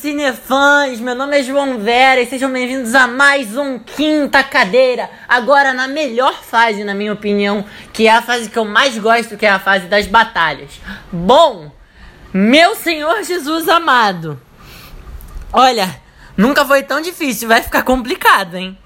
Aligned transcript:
cinefãs! 0.00 1.00
Meu 1.00 1.14
nome 1.14 1.40
é 1.40 1.42
João 1.42 1.80
Vera 1.80 2.20
e 2.20 2.26
sejam 2.26 2.52
bem-vindos 2.52 2.94
a 2.94 3.08
mais 3.08 3.56
um 3.56 3.80
Quinta 3.80 4.44
Cadeira. 4.44 5.10
Agora 5.28 5.72
na 5.72 5.88
melhor 5.88 6.34
fase, 6.40 6.84
na 6.84 6.94
minha 6.94 7.12
opinião, 7.12 7.64
que 7.92 8.06
é 8.06 8.12
a 8.12 8.22
fase 8.22 8.48
que 8.48 8.56
eu 8.56 8.64
mais 8.64 8.96
gosto, 8.96 9.36
que 9.36 9.44
é 9.44 9.50
a 9.50 9.58
fase 9.58 9.86
das 9.86 10.06
batalhas. 10.06 10.80
Bom, 11.10 11.72
meu 12.32 12.76
Senhor 12.76 13.24
Jesus 13.24 13.68
amado, 13.68 14.40
olha, 15.52 16.00
nunca 16.36 16.64
foi 16.64 16.84
tão 16.84 17.00
difícil, 17.00 17.48
vai 17.48 17.60
ficar 17.60 17.82
complicado, 17.82 18.54
hein? 18.54 18.78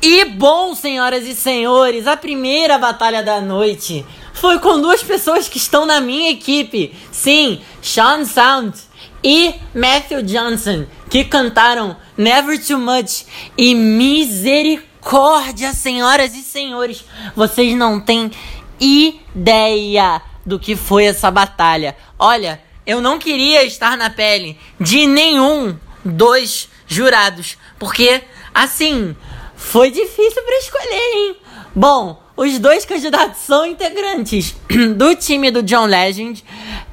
E 0.00 0.24
bom, 0.24 0.74
senhoras 0.74 1.26
e 1.26 1.34
senhores, 1.34 2.06
a 2.06 2.16
primeira 2.16 2.78
batalha 2.78 3.22
da 3.22 3.42
noite 3.42 4.06
foi 4.32 4.58
com 4.58 4.80
duas 4.80 5.02
pessoas 5.02 5.48
que 5.48 5.58
estão 5.58 5.84
na 5.84 6.00
minha 6.00 6.30
equipe. 6.30 6.94
Sim, 7.12 7.60
Sean 7.82 8.24
Sound 8.24 8.74
e 9.24 9.54
Matthew 9.74 10.22
Johnson, 10.22 10.84
que 11.08 11.24
cantaram 11.24 11.96
Never 12.14 12.62
Too 12.62 12.78
Much 12.78 13.24
e 13.56 13.74
Misericórdia, 13.74 15.72
senhoras 15.72 16.34
e 16.34 16.42
senhores. 16.42 17.02
Vocês 17.34 17.74
não 17.74 17.98
têm 17.98 18.30
ideia 18.78 20.20
do 20.44 20.60
que 20.60 20.76
foi 20.76 21.06
essa 21.06 21.30
batalha. 21.30 21.96
Olha, 22.18 22.60
eu 22.86 23.00
não 23.00 23.18
queria 23.18 23.64
estar 23.64 23.96
na 23.96 24.10
pele 24.10 24.58
de 24.78 25.06
nenhum 25.06 25.74
dos 26.04 26.68
jurados, 26.86 27.56
porque 27.78 28.22
assim, 28.52 29.16
foi 29.56 29.90
difícil 29.90 30.42
para 30.42 30.58
escolher, 30.58 31.14
hein? 31.14 31.36
Bom, 31.74 32.22
os 32.36 32.58
dois 32.58 32.84
candidatos 32.84 33.38
são 33.40 33.64
integrantes 33.64 34.54
do 34.96 35.14
time 35.16 35.50
do 35.50 35.62
John 35.62 35.86
Legend. 35.86 36.44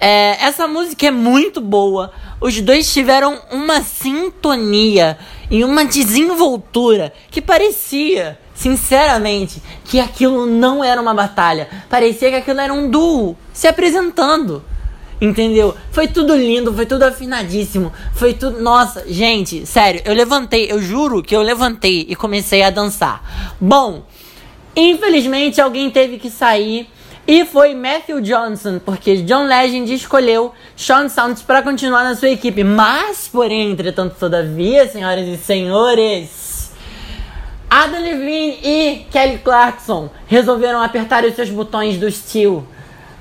É, 0.04 0.44
essa 0.44 0.68
música 0.68 1.06
é 1.06 1.12
muito 1.12 1.62
boa. 1.62 2.12
Os 2.42 2.60
dois 2.60 2.92
tiveram 2.92 3.40
uma 3.52 3.84
sintonia 3.84 5.16
e 5.52 5.64
uma 5.64 5.86
desenvoltura 5.86 7.14
que 7.30 7.40
parecia, 7.40 8.40
sinceramente, 8.56 9.62
que 9.86 10.00
aquilo 10.00 10.48
não 10.48 10.84
era 10.84 11.00
uma 11.00 11.14
batalha. 11.14 11.70
Parecia 11.88 12.32
que 12.32 12.38
aquilo 12.38 12.60
era 12.60 12.74
um 12.74 12.90
duo 12.90 13.38
se 13.54 13.68
apresentando. 13.68 14.64
Entendeu? 15.22 15.78
Foi 15.92 16.08
tudo 16.08 16.36
lindo, 16.36 16.74
foi 16.74 16.88
tudo 16.88 17.04
afinadíssimo, 17.04 17.94
foi 18.16 18.34
tudo. 18.34 18.60
Nossa, 18.60 19.06
gente, 19.08 19.68
sério, 19.68 20.02
eu 20.04 20.16
levantei, 20.16 20.72
eu 20.72 20.82
juro 20.82 21.22
que 21.22 21.36
eu 21.36 21.44
levantei 21.44 22.08
e 22.10 22.16
comecei 22.16 22.64
a 22.64 22.72
dançar. 22.72 23.54
Bom, 23.62 24.04
Infelizmente, 24.76 25.60
alguém 25.60 25.90
teve 25.90 26.18
que 26.18 26.30
sair. 26.30 26.88
E 27.28 27.46
foi 27.46 27.76
Matthew 27.76 28.22
Johnson, 28.22 28.80
porque 28.84 29.18
John 29.18 29.46
Legend 29.46 29.94
escolheu 29.94 30.52
Sean 30.76 31.08
Santos 31.08 31.44
para 31.44 31.62
continuar 31.62 32.04
na 32.04 32.16
sua 32.16 32.30
equipe. 32.30 32.64
Mas, 32.64 33.28
porém, 33.28 33.72
entretanto, 33.72 34.16
todavia, 34.20 34.88
senhoras 34.88 35.28
e 35.28 35.38
senhores, 35.38 36.72
Adam 37.70 38.02
Levine 38.02 38.60
e 38.64 39.06
Kelly 39.12 39.38
Clarkson 39.38 40.10
resolveram 40.28 40.82
apertar 40.82 41.24
os 41.24 41.36
seus 41.36 41.50
botões 41.50 41.98
do 41.98 42.12
Steel 42.12 42.66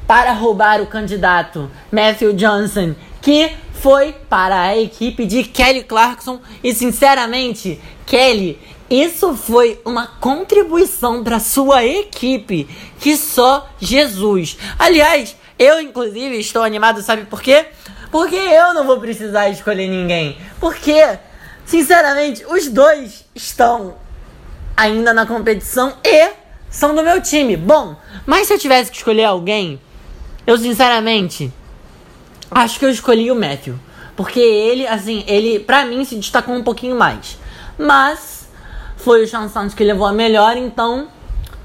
para 0.07 0.33
roubar 0.33 0.81
o 0.81 0.87
candidato 0.87 1.71
Matthew 1.93 2.33
Johnson, 2.33 2.97
que 3.23 3.53
foi 3.75 4.13
para 4.29 4.61
a 4.61 4.77
equipe 4.77 5.25
de 5.25 5.45
Kelly 5.45 5.85
Clarkson. 5.85 6.41
E, 6.65 6.75
sinceramente, 6.75 7.81
Kelly 8.07 8.59
isso 8.91 9.37
foi 9.37 9.81
uma 9.85 10.07
contribuição 10.07 11.23
para 11.23 11.39
sua 11.39 11.85
equipe 11.85 12.69
que 12.99 13.17
só 13.17 13.69
Jesus. 13.79 14.59
Aliás, 14.77 15.37
eu 15.57 15.81
inclusive 15.81 16.41
estou 16.41 16.63
animado, 16.63 17.01
sabe 17.01 17.25
por 17.27 17.41
quê? 17.41 17.67
Porque 18.11 18.35
eu 18.35 18.75
não 18.75 18.85
vou 18.85 18.99
precisar 18.99 19.49
escolher 19.49 19.87
ninguém. 19.87 20.37
Porque, 20.59 21.19
sinceramente, 21.65 22.45
os 22.47 22.67
dois 22.67 23.25
estão 23.33 23.95
ainda 24.77 25.15
na 25.15 25.25
competição 25.25 25.95
e 26.03 26.31
são 26.69 26.93
do 26.95 27.03
meu 27.05 27.23
time. 27.23 27.57
Bom, 27.57 27.95
mas 28.27 28.49
se 28.49 28.55
eu 28.55 28.59
tivesse 28.59 28.91
que 28.91 28.97
escolher 28.97 29.25
alguém, 29.25 29.81
eu 30.45 30.59
sinceramente 30.59 31.53
acho 32.51 32.79
que 32.79 32.85
eu 32.85 32.91
escolhi 32.91 33.31
o 33.31 33.37
Matthew. 33.37 33.79
Porque 34.17 34.41
ele, 34.41 34.87
assim, 34.87 35.23
ele 35.29 35.61
pra 35.61 35.85
mim 35.85 36.05
se 36.05 36.17
destacou 36.17 36.55
um 36.55 36.65
pouquinho 36.65 36.97
mais. 36.97 37.39
Mas 37.79 38.30
foi 39.01 39.25
o 39.25 39.29
Sean 39.29 39.49
Santos 39.49 39.75
que 39.75 39.83
levou 39.83 40.07
a 40.07 40.13
melhor, 40.13 40.57
então 40.57 41.09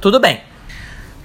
tudo 0.01 0.19
bem. 0.19 0.41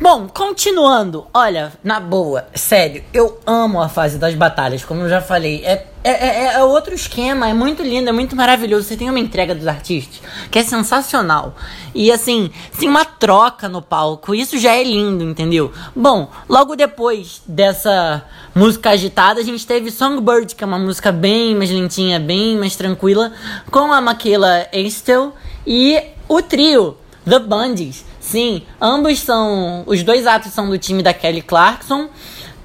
Bom, 0.00 0.28
continuando, 0.28 1.26
olha, 1.32 1.72
na 1.84 2.00
boa, 2.00 2.46
sério, 2.54 3.04
eu 3.12 3.38
amo 3.46 3.82
a 3.82 3.88
fase 3.88 4.18
das 4.18 4.34
batalhas, 4.34 4.82
como 4.82 5.02
eu 5.02 5.08
já 5.08 5.20
falei. 5.20 5.62
É, 5.64 5.86
é, 6.02 6.10
é, 6.10 6.54
é, 6.54 6.64
outro 6.64 6.94
esquema, 6.94 7.48
é 7.48 7.52
muito 7.52 7.82
lindo, 7.82 8.08
é 8.08 8.12
muito 8.12 8.34
maravilhoso. 8.34 8.84
Você 8.84 8.96
tem 8.96 9.10
uma 9.10 9.18
entrega 9.18 9.54
dos 9.54 9.66
artistas 9.66 10.20
que 10.50 10.58
é 10.58 10.62
sensacional. 10.62 11.54
E 11.94 12.10
assim, 12.10 12.50
tem 12.78 12.88
uma 12.88 13.04
troca 13.04 13.68
no 13.68 13.82
palco, 13.82 14.34
isso 14.34 14.58
já 14.58 14.72
é 14.74 14.82
lindo, 14.82 15.24
entendeu? 15.24 15.72
Bom, 15.94 16.30
logo 16.48 16.74
depois 16.74 17.42
dessa 17.46 18.24
música 18.54 18.90
agitada, 18.90 19.40
a 19.40 19.44
gente 19.44 19.66
teve 19.66 19.90
Songbird, 19.90 20.54
que 20.54 20.64
é 20.64 20.66
uma 20.66 20.78
música 20.78 21.12
bem 21.12 21.54
mais 21.54 21.70
lentinha, 21.70 22.18
bem 22.18 22.56
mais 22.56 22.76
tranquila, 22.76 23.32
com 23.70 23.92
a 23.92 24.00
Maquila 24.00 24.66
Estel 24.72 25.34
e 25.66 26.00
o 26.28 26.40
trio, 26.40 26.96
The 27.28 27.38
Bundies. 27.38 28.04
Sim, 28.20 28.62
ambos 28.80 29.18
são. 29.20 29.82
Os 29.86 30.02
dois 30.02 30.26
atos 30.26 30.52
são 30.52 30.68
do 30.68 30.78
time 30.78 31.02
da 31.02 31.12
Kelly 31.12 31.42
Clarkson. 31.42 32.08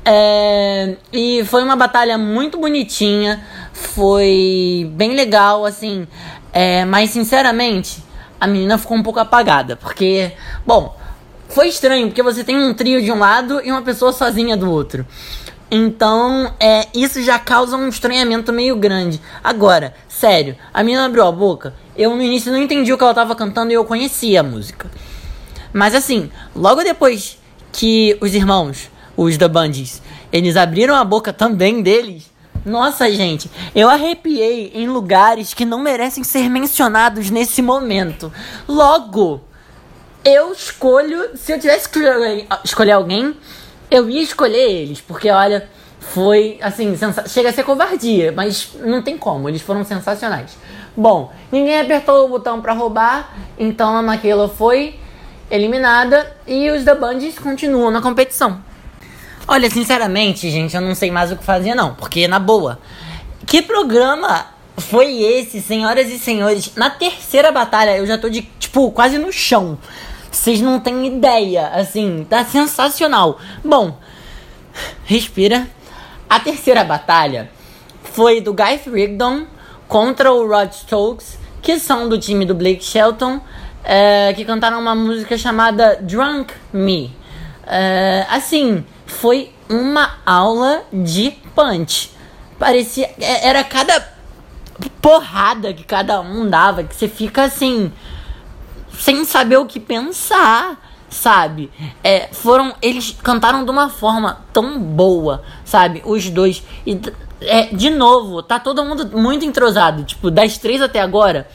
É, 0.06 0.96
e 1.12 1.44
foi 1.46 1.64
uma 1.64 1.76
batalha 1.76 2.18
muito 2.18 2.60
bonitinha. 2.60 3.44
Foi 3.74 4.90
bem 4.94 5.16
legal, 5.16 5.66
assim. 5.66 6.08
É, 6.54 6.86
mas, 6.86 7.10
sinceramente, 7.10 8.04
a 8.40 8.46
menina 8.46 8.78
ficou 8.78 8.96
um 8.96 9.04
pouco 9.04 9.20
apagada. 9.20 9.76
Porque, 9.76 10.32
bom, 10.66 10.96
foi 11.50 11.68
estranho, 11.70 12.08
porque 12.08 12.22
você 12.22 12.44
tem 12.44 12.56
um 12.56 12.74
trio 12.74 13.02
de 13.02 13.12
um 13.12 13.18
lado 13.18 13.62
e 13.64 13.72
uma 13.72 13.82
pessoa 13.82 14.14
sozinha 14.14 14.56
do 14.56 14.70
outro. 14.70 15.06
Então, 15.72 16.54
é, 16.60 16.88
isso 16.94 17.22
já 17.24 17.40
causa 17.40 17.76
um 17.76 17.88
estranhamento 17.88 18.54
meio 18.54 18.76
grande. 18.76 19.20
Agora, 19.44 19.96
sério, 20.08 20.56
a 20.74 20.84
menina 20.84 21.06
abriu 21.06 21.26
a 21.26 21.32
boca. 21.32 21.74
Eu 21.98 22.16
no 22.16 22.22
início 22.22 22.52
não 22.52 22.62
entendi 22.62 22.94
o 22.94 22.98
que 22.98 23.04
ela 23.04 23.14
tava 23.14 23.36
cantando 23.36 23.72
e 23.72 23.74
eu 23.74 23.84
conhecia 23.84 24.42
a 24.42 24.44
música. 24.44 24.90
Mas 25.74 25.96
assim, 25.96 26.30
logo 26.56 26.84
depois 26.84 27.38
que 27.72 28.18
os 28.22 28.34
irmãos, 28.34 28.90
os 29.16 29.38
da 29.38 29.48
Bundies, 29.48 30.02
eles 30.32 30.58
abriram 30.58 30.96
a 30.96 31.04
boca 31.04 31.32
também 31.32 31.82
deles. 31.82 32.32
Nossa, 32.66 33.12
gente, 33.12 33.50
eu 33.76 33.88
arrepiei 33.88 34.72
em 34.74 34.88
lugares 34.88 35.54
que 35.54 35.64
não 35.64 35.80
merecem 35.80 36.24
ser 36.24 36.50
mencionados 36.50 37.30
nesse 37.30 37.62
momento. 37.62 38.34
Logo, 38.68 39.42
eu 40.24 40.52
escolho. 40.52 41.38
Se 41.38 41.52
eu 41.52 41.60
tivesse 41.60 41.88
que 41.88 42.00
escolher 42.64 42.94
alguém, 42.94 43.36
eu 43.92 44.10
ia 44.10 44.22
escolher 44.22 44.68
eles, 44.70 45.00
porque 45.00 45.30
olha, 45.30 45.70
foi 46.00 46.58
assim, 46.62 46.98
chega 47.28 47.50
a 47.50 47.54
ser 47.54 47.64
covardia, 47.64 48.32
mas 48.32 48.70
não 48.80 49.02
tem 49.02 49.18
como, 49.18 49.48
eles 49.48 49.62
foram 49.62 49.84
sensacionais. 49.84 50.58
Bom, 50.98 51.32
ninguém 51.52 51.80
apertou 51.80 52.26
o 52.26 52.30
botão 52.30 52.62
para 52.62 52.74
roubar, 52.74 53.36
então 53.60 53.96
a 53.96 54.02
Maquila 54.02 54.48
foi 54.48 54.98
eliminada 55.52 56.36
e 56.48 56.72
os 56.72 56.84
da 56.84 56.96
Bundies 56.96 57.38
continuam 57.38 57.92
na 57.92 58.02
competição. 58.02 58.60
Olha, 59.48 59.70
sinceramente, 59.70 60.50
gente, 60.50 60.76
eu 60.76 60.82
não 60.82 60.96
sei 60.96 61.12
mais 61.12 61.32
o 61.32 61.36
que 61.36 61.44
fazer 61.44 61.76
não, 61.76 61.94
porque 61.94 62.28
na 62.28 62.40
boa, 62.40 62.80
que 63.46 63.62
programa 63.62 64.48
foi 64.76 65.22
esse, 65.22 65.62
senhoras 65.62 66.10
e 66.10 66.18
senhores? 66.18 66.76
Na 66.76 66.90
terceira 66.90 67.52
batalha 67.52 67.96
eu 67.96 68.08
já 68.08 68.18
tô 68.18 68.28
de 68.28 68.42
tipo 68.60 68.92
quase 68.92 69.20
no 69.20 69.32
chão. 69.32 69.78
Vocês 70.32 70.60
não 70.62 70.80
têm 70.80 71.06
ideia, 71.06 71.68
assim, 71.68 72.26
tá 72.28 72.44
sensacional. 72.44 73.40
Bom, 73.64 73.98
respira. 75.06 75.68
A 76.28 76.40
terceira 76.40 76.84
batalha 76.84 77.52
foi 78.04 78.42
do 78.42 78.52
Guy 78.52 78.82
Rigdon 78.92 79.46
contra 79.88 80.34
o 80.34 80.48
Rod 80.48 80.72
Stokes, 80.72 81.38
que 81.62 81.78
são 81.78 82.10
do 82.10 82.18
time 82.18 82.46
do 82.46 82.56
Blake 82.56 82.84
Shelton, 82.84 83.40
é, 83.84 84.34
que 84.34 84.44
cantaram 84.44 84.80
uma 84.80 84.96
música 84.96 85.38
chamada 85.38 85.98
Drunk 86.02 86.52
Me. 86.74 87.16
É, 87.68 88.26
assim, 88.30 88.84
foi 89.06 89.52
uma 89.70 90.16
aula 90.26 90.84
de 90.92 91.32
punch. 91.54 92.12
Parecia. 92.58 93.10
É, 93.20 93.48
era 93.48 93.64
cada 93.64 94.14
porrada 95.02 95.74
que 95.74 95.84
cada 95.84 96.20
um 96.22 96.50
dava, 96.50 96.84
que 96.84 96.96
você 96.96 97.08
fica 97.08 97.44
assim 97.44 97.92
sem 98.98 99.24
saber 99.26 99.58
o 99.58 99.66
que 99.66 99.80
pensar, 99.80 100.78
sabe? 101.10 101.72
É, 102.04 102.30
foram 102.32 102.74
eles 102.82 103.16
cantaram 103.24 103.64
de 103.64 103.72
uma 103.72 103.90
forma 103.90 104.42
tão 104.52 104.80
boa, 104.80 105.44
sabe? 105.64 106.02
Os 106.06 106.30
dois 106.30 106.64
e 106.86 107.00
é, 107.42 107.68
de 107.68 107.90
novo, 107.90 108.42
tá 108.42 108.60
todo 108.60 108.84
mundo 108.84 109.18
muito 109.18 109.46
entrosado, 109.46 110.04
tipo, 110.04 110.32
das 110.32 110.58
três 110.58 110.82
até 110.82 111.00
agora. 111.00 111.48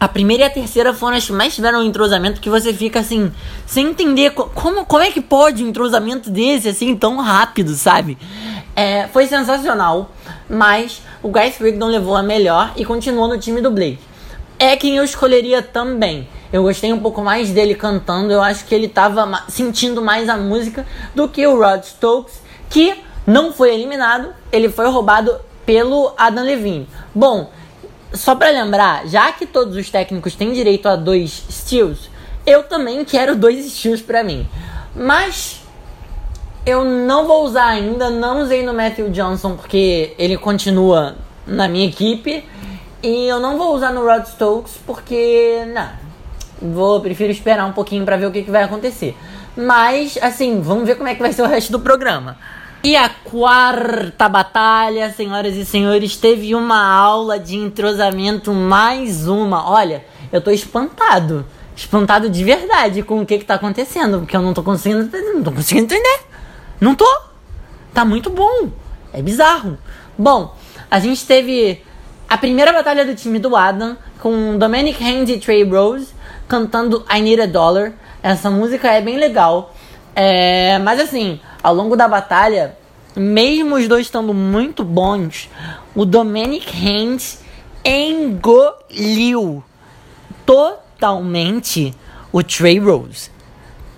A 0.00 0.08
primeira 0.08 0.44
e 0.44 0.46
a 0.46 0.50
terceira 0.50 0.94
foram 0.94 1.18
as 1.18 1.26
que 1.26 1.32
mais 1.32 1.54
tiveram 1.54 1.80
um 1.80 1.82
entrosamento 1.82 2.40
que 2.40 2.48
você 2.48 2.72
fica 2.72 3.00
assim, 3.00 3.30
sem 3.66 3.88
entender 3.88 4.30
como, 4.30 4.86
como 4.86 5.04
é 5.04 5.10
que 5.10 5.20
pode 5.20 5.62
um 5.62 5.68
entrosamento 5.68 6.30
desse 6.30 6.70
assim 6.70 6.96
tão 6.96 7.18
rápido, 7.18 7.74
sabe? 7.74 8.16
É, 8.74 9.08
foi 9.08 9.26
sensacional. 9.26 10.10
mas 10.48 11.02
o 11.22 11.28
Guy 11.28 11.52
Rigdon 11.60 11.88
levou 11.88 12.16
a 12.16 12.22
melhor 12.22 12.72
e 12.76 12.84
continuou 12.84 13.28
no 13.28 13.38
time 13.38 13.60
do 13.60 13.70
Blake. 13.70 13.98
É 14.58 14.74
quem 14.74 14.96
eu 14.96 15.04
escolheria 15.04 15.60
também. 15.60 16.26
Eu 16.50 16.62
gostei 16.62 16.92
um 16.92 16.98
pouco 16.98 17.20
mais 17.20 17.50
dele 17.50 17.74
cantando, 17.74 18.32
eu 18.32 18.42
acho 18.42 18.64
que 18.64 18.74
ele 18.74 18.86
estava 18.86 19.44
sentindo 19.48 20.02
mais 20.02 20.30
a 20.30 20.36
música 20.36 20.86
do 21.14 21.28
que 21.28 21.46
o 21.46 21.58
Rod 21.58 21.82
Stokes, 21.84 22.40
que 22.70 22.94
não 23.26 23.52
foi 23.52 23.74
eliminado, 23.74 24.30
ele 24.50 24.70
foi 24.70 24.88
roubado 24.88 25.38
pelo 25.64 26.12
Adam 26.16 26.42
Levine. 26.42 26.88
Bom, 27.14 27.50
só 28.12 28.34
para 28.34 28.50
lembrar, 28.50 29.06
já 29.06 29.32
que 29.32 29.46
todos 29.46 29.76
os 29.76 29.90
técnicos 29.90 30.34
têm 30.34 30.52
direito 30.52 30.88
a 30.88 30.96
dois 30.96 31.44
steals, 31.50 32.10
eu 32.46 32.62
também 32.62 33.04
quero 33.04 33.36
dois 33.36 33.64
steals 33.72 34.00
para 34.00 34.24
mim. 34.24 34.48
Mas 34.94 35.60
eu 36.66 36.84
não 36.84 37.26
vou 37.26 37.44
usar 37.44 37.66
ainda, 37.66 38.10
não 38.10 38.42
usei 38.42 38.62
no 38.62 38.74
Matthew 38.74 39.10
Johnson 39.10 39.56
porque 39.56 40.14
ele 40.18 40.36
continua 40.36 41.16
na 41.46 41.68
minha 41.68 41.86
equipe. 41.86 42.44
E 43.02 43.26
eu 43.26 43.40
não 43.40 43.56
vou 43.56 43.74
usar 43.74 43.92
no 43.92 44.04
Rod 44.04 44.26
Stokes 44.26 44.78
porque, 44.86 45.64
não, 45.72 45.88
vou, 46.70 47.00
prefiro 47.00 47.30
esperar 47.30 47.64
um 47.64 47.72
pouquinho 47.72 48.04
para 48.04 48.16
ver 48.16 48.26
o 48.26 48.30
que, 48.30 48.42
que 48.42 48.50
vai 48.50 48.62
acontecer. 48.62 49.16
Mas, 49.56 50.18
assim, 50.20 50.60
vamos 50.60 50.84
ver 50.84 50.96
como 50.96 51.08
é 51.08 51.14
que 51.14 51.22
vai 51.22 51.32
ser 51.32 51.42
o 51.42 51.46
resto 51.46 51.72
do 51.72 51.80
programa. 51.80 52.36
E 52.82 52.96
a 52.96 53.10
quarta 53.10 54.26
batalha, 54.26 55.12
senhoras 55.12 55.54
e 55.54 55.66
senhores, 55.66 56.16
teve 56.16 56.54
uma 56.54 56.82
aula 56.82 57.38
de 57.38 57.54
entrosamento, 57.54 58.54
mais 58.54 59.28
uma. 59.28 59.70
Olha, 59.70 60.02
eu 60.32 60.40
tô 60.40 60.50
espantado. 60.50 61.44
Espantado 61.76 62.30
de 62.30 62.42
verdade 62.42 63.02
com 63.02 63.20
o 63.20 63.26
que 63.26 63.36
que 63.36 63.44
tá 63.44 63.56
acontecendo, 63.56 64.20
porque 64.20 64.34
eu 64.34 64.40
não 64.40 64.54
tô 64.54 64.62
conseguindo, 64.62 65.10
não 65.34 65.42
tô 65.42 65.52
conseguindo 65.52 65.92
entender. 65.92 66.20
Não 66.80 66.94
tô. 66.94 67.06
Tá 67.92 68.02
muito 68.02 68.30
bom. 68.30 68.70
É 69.12 69.20
bizarro. 69.20 69.76
Bom, 70.16 70.56
a 70.90 70.98
gente 70.98 71.26
teve 71.26 71.82
a 72.26 72.38
primeira 72.38 72.72
batalha 72.72 73.04
do 73.04 73.14
time 73.14 73.38
do 73.38 73.54
Adam 73.56 73.94
com 74.20 74.56
Dominic 74.56 75.04
Hand 75.04 75.28
e 75.28 75.38
Trey 75.38 75.64
Rose 75.64 76.14
cantando 76.48 77.04
I 77.14 77.20
Need 77.20 77.42
a 77.42 77.46
Dollar. 77.46 77.92
Essa 78.22 78.50
música 78.50 78.90
é 78.90 79.02
bem 79.02 79.18
legal. 79.18 79.74
É, 80.16 80.78
mas 80.78 80.98
assim, 80.98 81.40
ao 81.62 81.74
longo 81.74 81.96
da 81.96 82.08
batalha, 82.08 82.76
mesmo 83.16 83.76
os 83.76 83.88
dois 83.88 84.06
estando 84.06 84.32
muito 84.32 84.84
bons, 84.84 85.48
o 85.94 86.04
Dominic 86.04 86.72
Hand 86.86 87.18
engoliu 87.84 89.62
totalmente 90.46 91.94
o 92.32 92.42
Trey 92.42 92.78
Rose 92.78 93.30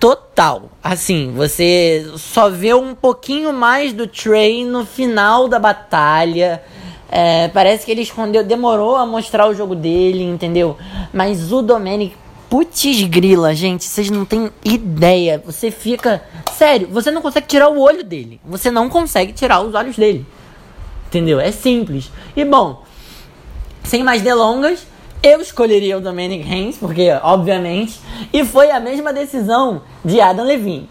total. 0.03 0.63
Assim, 0.83 1.31
você 1.33 2.05
só 2.17 2.49
vê 2.49 2.73
um 2.73 2.93
pouquinho 2.93 3.53
mais 3.53 3.93
do 3.93 4.05
Trey 4.05 4.65
no 4.65 4.85
final 4.85 5.47
da 5.47 5.57
batalha. 5.57 6.61
É, 7.09 7.47
parece 7.47 7.85
que 7.85 7.91
ele 7.91 8.01
escondeu, 8.01 8.43
demorou 8.43 8.97
a 8.97 9.05
mostrar 9.05 9.47
o 9.47 9.53
jogo 9.53 9.73
dele, 9.73 10.21
entendeu? 10.21 10.75
Mas 11.13 11.53
o 11.53 11.61
Domenic, 11.61 12.17
putz 12.53 13.01
grila, 13.05 13.55
gente, 13.55 13.83
vocês 13.83 14.11
não 14.11 14.25
têm 14.25 14.51
ideia. 14.63 15.41
Você 15.43 15.71
fica. 15.71 16.21
Sério, 16.51 16.87
você 16.91 17.09
não 17.09 17.19
consegue 17.19 17.47
tirar 17.47 17.67
o 17.67 17.79
olho 17.79 18.03
dele. 18.03 18.39
Você 18.45 18.69
não 18.69 18.89
consegue 18.89 19.33
tirar 19.33 19.61
os 19.61 19.73
olhos 19.73 19.95
dele. 19.95 20.23
Entendeu? 21.07 21.39
É 21.39 21.51
simples. 21.51 22.11
E 22.35 22.45
bom, 22.45 22.83
sem 23.83 24.03
mais 24.03 24.21
delongas, 24.21 24.85
eu 25.23 25.41
escolheria 25.41 25.97
o 25.97 26.01
Dominic 26.01 26.47
Haynes, 26.47 26.77
porque, 26.77 27.09
obviamente, 27.23 27.99
e 28.31 28.45
foi 28.45 28.69
a 28.69 28.79
mesma 28.79 29.11
decisão 29.11 29.81
de 30.05 30.21
Adam 30.21 30.45
Levine. 30.45 30.87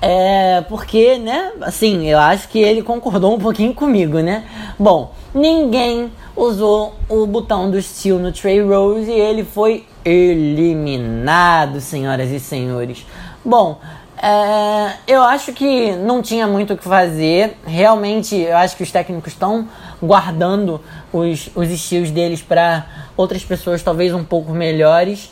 É, 0.00 0.62
porque, 0.62 1.18
né, 1.18 1.52
assim, 1.60 2.08
eu 2.08 2.18
acho 2.18 2.48
que 2.48 2.58
ele 2.58 2.82
concordou 2.82 3.34
um 3.34 3.38
pouquinho 3.38 3.74
comigo, 3.74 4.20
né? 4.20 4.44
Bom, 4.78 5.12
ninguém 5.34 6.10
usou 6.34 6.94
o 7.06 7.26
botão 7.26 7.70
do 7.70 7.80
Steel 7.82 8.18
no 8.18 8.32
Trey 8.32 8.62
Rose 8.62 9.10
e 9.10 9.20
ele 9.20 9.44
foi 9.44 9.84
eliminado, 10.04 11.80
senhoras 11.80 12.30
e 12.30 12.40
senhores. 12.40 13.06
Bom, 13.44 13.80
é, 14.22 14.94
eu 15.06 15.20
acho 15.22 15.52
que 15.52 15.96
não 15.96 16.22
tinha 16.22 16.46
muito 16.46 16.74
o 16.74 16.76
que 16.76 16.84
fazer. 16.84 17.56
Realmente, 17.66 18.36
eu 18.36 18.56
acho 18.56 18.76
que 18.76 18.82
os 18.84 18.90
técnicos 18.90 19.32
estão 19.32 19.68
guardando 20.00 20.80
os, 21.12 21.50
os 21.54 21.70
estilos 21.70 22.10
deles 22.10 22.40
para 22.40 22.86
outras 23.16 23.44
pessoas 23.44 23.82
talvez 23.82 24.14
um 24.14 24.22
pouco 24.22 24.52
melhores. 24.52 25.30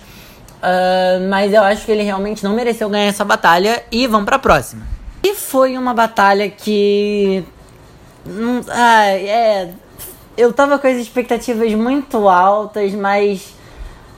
Uh, 0.60 1.28
mas 1.30 1.54
eu 1.54 1.62
acho 1.62 1.86
que 1.86 1.92
ele 1.92 2.02
realmente 2.02 2.44
não 2.44 2.52
mereceu 2.52 2.88
ganhar 2.90 3.06
essa 3.06 3.24
batalha 3.24 3.82
e 3.90 4.06
vamos 4.06 4.26
para 4.26 4.36
a 4.36 4.40
próxima. 4.40 4.82
E 5.22 5.34
foi 5.34 5.78
uma 5.78 5.94
batalha 5.94 6.50
que. 6.50 7.44
ah, 8.68 9.06
é. 9.06 9.70
Eu 10.36 10.52
tava 10.52 10.78
com 10.78 10.86
as 10.86 10.96
expectativas 10.96 11.72
muito 11.74 12.28
altas, 12.28 12.92
mas 12.92 13.54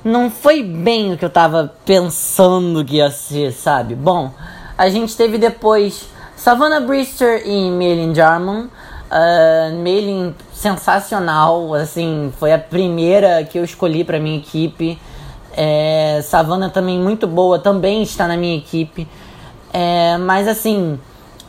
não 0.04 0.30
foi 0.30 0.62
bem 0.62 1.12
o 1.12 1.18
que 1.18 1.24
eu 1.24 1.30
tava 1.30 1.72
pensando 1.84 2.84
que 2.84 2.96
ia 2.96 3.10
ser, 3.10 3.52
sabe? 3.52 3.94
Bom, 3.94 4.32
a 4.76 4.88
gente 4.88 5.16
teve 5.16 5.38
depois 5.38 6.08
Savannah 6.36 6.80
Brister 6.80 7.42
e 7.46 7.70
Maylin 7.70 8.14
Jarman. 8.14 8.68
Uh, 9.12 9.76
Maylin 9.82 10.34
sensacional, 10.52 11.74
assim, 11.74 12.32
foi 12.38 12.52
a 12.52 12.58
primeira 12.58 13.44
que 13.44 13.58
eu 13.58 13.64
escolhi 13.64 14.02
para 14.02 14.18
minha 14.18 14.38
equipe. 14.38 14.98
É, 15.54 16.20
Savannah 16.24 16.70
também 16.70 16.98
muito 16.98 17.26
boa, 17.26 17.58
também 17.58 18.02
está 18.02 18.26
na 18.26 18.36
minha 18.36 18.56
equipe. 18.56 19.06
É, 19.72 20.16
mas 20.16 20.48
assim, 20.48 20.98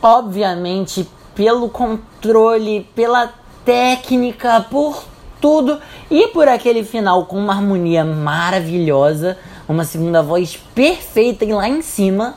obviamente, 0.02 1.08
pelo 1.34 1.68
controle, 1.68 2.88
pela 2.94 3.32
técnica, 3.64 4.64
por 4.70 5.02
tudo 5.44 5.78
e 6.10 6.28
por 6.28 6.48
aquele 6.48 6.82
final 6.82 7.26
com 7.26 7.36
uma 7.36 7.52
harmonia 7.52 8.02
maravilhosa, 8.02 9.36
uma 9.68 9.84
segunda 9.84 10.22
voz 10.22 10.58
perfeita 10.74 11.44
e 11.44 11.52
lá 11.52 11.68
em 11.68 11.82
cima. 11.82 12.34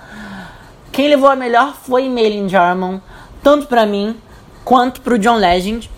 Quem 0.92 1.08
levou 1.08 1.30
a 1.30 1.36
melhor 1.38 1.74
foi 1.74 2.10
Maylin 2.10 2.50
Jarman, 2.50 3.02
tanto 3.42 3.66
para 3.68 3.86
mim 3.86 4.14
quanto 4.66 5.00
para 5.00 5.14
o 5.14 5.18
John 5.18 5.38
Legend. 5.38 5.90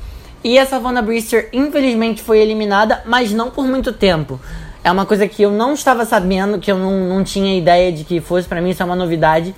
E 0.44 0.60
a 0.60 0.68
Savannah 0.68 1.02
Brister, 1.02 1.50
infelizmente, 1.52 2.22
foi 2.22 2.42
eliminada, 2.42 3.02
mas 3.08 3.32
não 3.32 3.50
por 3.50 3.66
muito 3.66 3.92
tempo. 3.92 4.40
É 4.84 4.92
uma 4.92 5.08
coisa 5.08 5.28
que 5.28 5.42
eu 5.42 5.50
não 5.50 5.74
estava 5.74 6.06
sabendo, 6.06 6.60
que 6.60 6.72
eu 6.72 6.78
não, 6.78 7.10
não 7.10 7.24
tinha 7.24 7.58
ideia 7.58 7.92
de 7.92 8.04
que 8.04 8.22
fosse. 8.22 8.48
para 8.48 8.62
mim, 8.62 8.70
isso 8.70 8.84
é 8.84 8.86
uma 8.86 8.96
novidade. 8.96 9.56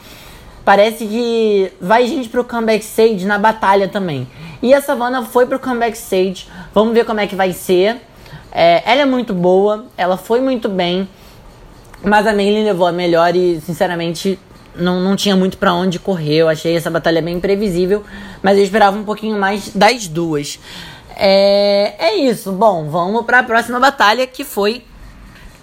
Parece 0.63 1.05
que 1.05 1.73
vai 1.81 2.07
gente 2.07 2.29
pro 2.29 2.45
comeback 2.45 2.81
stage 2.85 3.25
na 3.25 3.37
batalha 3.37 3.89
também. 3.89 4.25
E 4.61 4.73
a 4.73 4.79
Savannah 4.79 5.23
foi 5.23 5.45
pro 5.45 5.59
comeback 5.59 5.97
stage. 5.97 6.47
Vamos 6.73 6.93
ver 6.93 7.05
como 7.05 7.19
é 7.19 7.27
que 7.27 7.35
vai 7.35 7.53
ser. 7.53 7.97
É, 8.51 8.81
ela 8.85 9.01
é 9.01 9.05
muito 9.05 9.33
boa, 9.33 9.85
ela 9.97 10.17
foi 10.17 10.41
muito 10.41 10.69
bem. 10.69 11.07
Mas 12.03 12.25
a 12.25 12.33
Maylin 12.33 12.63
levou 12.63 12.87
a 12.87 12.91
melhor 12.91 13.35
e, 13.35 13.61
sinceramente, 13.61 14.39
não, 14.75 14.99
não 14.99 15.15
tinha 15.15 15.35
muito 15.35 15.57
para 15.57 15.73
onde 15.73 15.99
correr. 15.99 16.37
Eu 16.37 16.49
achei 16.49 16.75
essa 16.75 16.89
batalha 16.89 17.21
bem 17.21 17.39
previsível, 17.39 18.03
mas 18.41 18.57
eu 18.57 18.63
esperava 18.63 18.97
um 18.97 19.03
pouquinho 19.03 19.37
mais 19.37 19.69
das 19.69 20.07
duas. 20.07 20.59
É, 21.15 21.95
é 21.99 22.15
isso. 22.15 22.51
Bom, 22.51 22.89
vamos 22.89 23.25
para 23.25 23.39
a 23.39 23.43
próxima 23.43 23.79
batalha 23.79 24.25
que 24.25 24.43
foi 24.43 24.83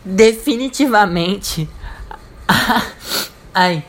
definitivamente 0.05 1.69
ai 3.53 3.85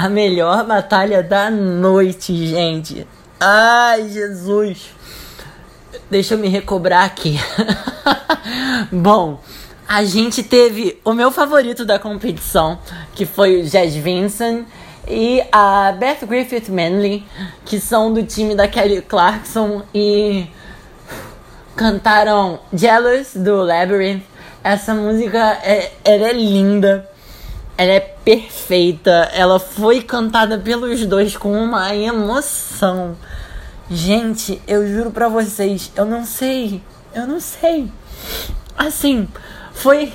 a 0.00 0.08
melhor 0.08 0.64
batalha 0.64 1.22
da 1.22 1.50
noite, 1.50 2.34
gente. 2.46 3.06
Ai, 3.42 4.06
Jesus. 4.10 4.90
Deixa 6.10 6.34
eu 6.34 6.38
me 6.38 6.48
recobrar 6.48 7.06
aqui. 7.06 7.40
Bom, 8.92 9.40
a 9.88 10.04
gente 10.04 10.42
teve 10.42 11.00
o 11.02 11.14
meu 11.14 11.30
favorito 11.30 11.86
da 11.86 11.98
competição, 11.98 12.78
que 13.14 13.24
foi 13.24 13.62
o 13.62 13.64
Jazz 13.64 13.94
Vincent 13.94 14.66
e 15.08 15.42
a 15.50 15.90
Beth 15.92 16.26
Griffith 16.26 16.68
Manley, 16.68 17.24
que 17.64 17.80
são 17.80 18.12
do 18.12 18.22
time 18.22 18.54
da 18.54 18.68
Kelly 18.68 19.00
Clarkson 19.00 19.84
e 19.94 20.46
cantaram 21.74 22.60
Jealous 22.74 23.34
do 23.34 23.56
Labyrinth. 23.62 24.22
Essa 24.62 24.92
música 24.92 25.58
é, 25.62 25.92
ela 26.04 26.28
é 26.28 26.32
linda, 26.34 27.09
ela 27.80 27.92
é 27.92 28.00
perfeita, 28.00 29.30
ela 29.32 29.58
foi 29.58 30.02
cantada 30.02 30.58
pelos 30.58 31.06
dois 31.06 31.34
com 31.34 31.50
uma 31.50 31.96
emoção. 31.96 33.16
Gente, 33.90 34.60
eu 34.68 34.86
juro 34.86 35.10
pra 35.10 35.28
vocês, 35.28 35.90
eu 35.96 36.04
não 36.04 36.26
sei, 36.26 36.82
eu 37.14 37.26
não 37.26 37.40
sei. 37.40 37.90
Assim, 38.76 39.26
foi. 39.72 40.12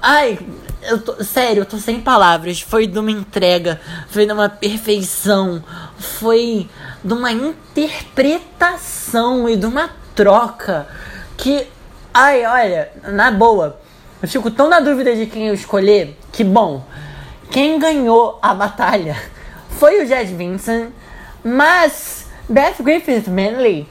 Ai, 0.00 0.38
eu 0.84 0.98
tô, 0.98 1.22
sério, 1.22 1.60
eu 1.60 1.66
tô 1.66 1.76
sem 1.76 2.00
palavras. 2.00 2.62
Foi 2.62 2.86
de 2.86 2.98
uma 2.98 3.10
entrega, 3.10 3.78
foi 4.08 4.24
de 4.24 4.32
uma 4.32 4.48
perfeição, 4.48 5.62
foi 5.98 6.70
de 7.04 7.12
uma 7.12 7.32
interpretação 7.32 9.46
e 9.46 9.56
de 9.56 9.66
uma 9.66 9.90
troca 10.14 10.86
que. 11.36 11.66
Ai, 12.14 12.46
olha, 12.46 12.90
na 13.08 13.30
boa, 13.30 13.78
eu 14.22 14.28
fico 14.28 14.50
tão 14.50 14.68
na 14.68 14.78
dúvida 14.78 15.14
de 15.16 15.26
quem 15.26 15.48
eu 15.48 15.54
escolher 15.54 16.16
que, 16.30 16.44
bom, 16.44 16.84
quem 17.50 17.78
ganhou 17.78 18.38
a 18.40 18.54
batalha 18.54 19.16
foi 19.78 20.02
o 20.02 20.06
Jed 20.06 20.32
Vincent, 20.34 20.90
mas 21.42 22.26
Beth 22.48 22.76
Griffith 22.80 23.28
Manley 23.28 23.88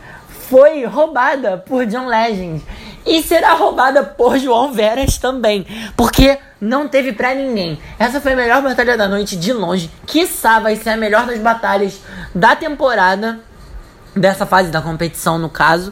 foi 0.50 0.86
roubada 0.86 1.58
por 1.58 1.86
John 1.86 2.08
Legend 2.08 2.64
e 3.06 3.22
será 3.22 3.54
roubada 3.54 4.04
por 4.04 4.38
João 4.38 4.72
Veras 4.72 5.18
também, 5.18 5.66
porque 5.98 6.38
não 6.60 6.88
teve 6.88 7.12
pra 7.12 7.34
ninguém. 7.34 7.80
Essa 7.98 8.22
foi 8.22 8.34
a 8.34 8.36
melhor 8.36 8.62
batalha 8.62 8.98
da 8.98 9.08
noite 9.08 9.36
de 9.36 9.52
longe, 9.52 9.92
quiçá 10.06 10.60
vai 10.60 10.76
ser 10.76 10.92
a 10.92 10.98
melhor 10.98 11.26
das 11.26 11.40
batalhas 11.40 12.00
da 12.34 12.56
temporada 12.56 13.40
dessa 14.16 14.46
fase 14.46 14.70
da 14.70 14.82
competição, 14.82 15.38
no 15.38 15.50
caso. 15.50 15.92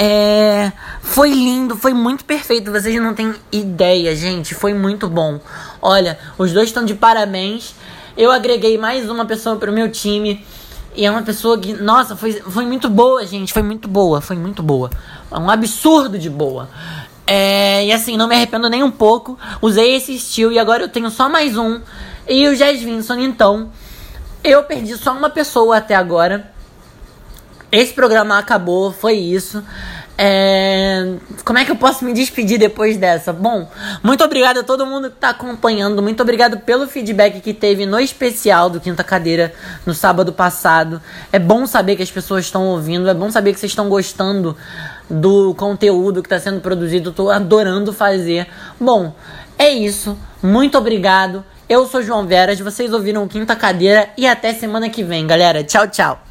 É, 0.00 0.70
foi 1.02 1.30
lindo, 1.30 1.76
foi 1.76 1.92
muito 1.92 2.24
perfeito. 2.24 2.70
Vocês 2.70 2.94
não 3.02 3.14
têm 3.14 3.34
ideia, 3.50 4.14
gente. 4.14 4.54
Foi 4.54 4.72
muito 4.72 5.08
bom. 5.08 5.40
Olha, 5.82 6.16
os 6.38 6.52
dois 6.52 6.68
estão 6.68 6.84
de 6.84 6.94
parabéns. 6.94 7.74
Eu 8.16 8.30
agreguei 8.30 8.78
mais 8.78 9.10
uma 9.10 9.26
pessoa 9.26 9.56
pro 9.56 9.72
meu 9.72 9.90
time. 9.90 10.46
E 10.94 11.04
é 11.04 11.10
uma 11.10 11.22
pessoa 11.22 11.58
que, 11.58 11.72
nossa, 11.72 12.14
foi, 12.14 12.34
foi 12.34 12.64
muito 12.64 12.88
boa, 12.88 13.26
gente. 13.26 13.52
Foi 13.52 13.62
muito 13.62 13.88
boa, 13.88 14.20
foi 14.20 14.36
muito 14.36 14.62
boa. 14.62 14.88
É 15.32 15.36
um 15.36 15.50
absurdo 15.50 16.16
de 16.16 16.30
boa. 16.30 16.68
É, 17.26 17.84
e 17.84 17.92
assim, 17.92 18.16
não 18.16 18.28
me 18.28 18.36
arrependo 18.36 18.70
nem 18.70 18.84
um 18.84 18.92
pouco. 18.92 19.36
Usei 19.60 19.96
esse 19.96 20.14
estilo 20.14 20.52
e 20.52 20.60
agora 20.60 20.84
eu 20.84 20.88
tenho 20.88 21.10
só 21.10 21.28
mais 21.28 21.56
um. 21.56 21.80
E 22.28 22.46
o 22.46 22.54
Jazz 22.54 22.80
Vinson, 22.80 23.16
então. 23.16 23.72
Eu 24.44 24.62
perdi 24.62 24.96
só 24.96 25.12
uma 25.12 25.28
pessoa 25.28 25.78
até 25.78 25.96
agora. 25.96 26.52
Esse 27.70 27.92
programa 27.92 28.38
acabou, 28.38 28.92
foi 28.92 29.14
isso. 29.14 29.62
É... 30.20 31.14
Como 31.44 31.58
é 31.58 31.64
que 31.64 31.70
eu 31.70 31.76
posso 31.76 32.04
me 32.04 32.12
despedir 32.12 32.58
depois 32.58 32.96
dessa? 32.96 33.32
Bom, 33.32 33.70
muito 34.02 34.24
obrigado 34.24 34.58
a 34.58 34.62
todo 34.64 34.84
mundo 34.84 35.10
que 35.10 35.16
está 35.16 35.28
acompanhando. 35.28 36.02
Muito 36.02 36.20
obrigado 36.20 36.58
pelo 36.58 36.88
feedback 36.88 37.40
que 37.40 37.54
teve 37.54 37.86
no 37.86 38.00
especial 38.00 38.68
do 38.68 38.80
Quinta 38.80 39.04
Cadeira 39.04 39.54
no 39.86 39.94
sábado 39.94 40.32
passado. 40.32 41.00
É 41.32 41.38
bom 41.38 41.66
saber 41.66 41.94
que 41.94 42.02
as 42.02 42.10
pessoas 42.10 42.46
estão 42.46 42.66
ouvindo, 42.66 43.08
é 43.08 43.14
bom 43.14 43.30
saber 43.30 43.52
que 43.52 43.60
vocês 43.60 43.70
estão 43.70 43.88
gostando 43.88 44.56
do 45.08 45.54
conteúdo 45.54 46.20
que 46.20 46.26
está 46.26 46.40
sendo 46.40 46.60
produzido. 46.60 47.10
Estou 47.10 47.30
adorando 47.30 47.92
fazer. 47.92 48.48
Bom, 48.80 49.14
é 49.56 49.70
isso. 49.70 50.18
Muito 50.42 50.76
obrigado. 50.76 51.44
Eu 51.68 51.86
sou 51.86 52.02
João 52.02 52.26
Veras, 52.26 52.58
vocês 52.58 52.92
ouviram 52.92 53.22
o 53.22 53.28
Quinta 53.28 53.54
Cadeira 53.54 54.08
e 54.16 54.26
até 54.26 54.52
semana 54.52 54.88
que 54.88 55.04
vem, 55.04 55.26
galera. 55.26 55.62
Tchau, 55.62 55.86
tchau. 55.86 56.27